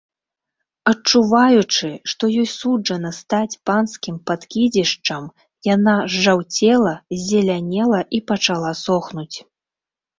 [0.91, 5.31] Адчуваючы, што ёй суджана стаць панскім пакідзішчам,
[5.75, 9.37] яна зжаўцела, ззелянела і пачала сохнуць.